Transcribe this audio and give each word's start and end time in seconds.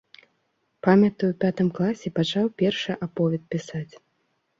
Памятаю 0.85 1.27
ў 1.31 1.35
пятым 1.43 1.69
класе 1.79 2.11
пачаў 2.19 2.49
першы 2.61 2.97
аповед 3.09 3.45
пісаць. 3.53 3.93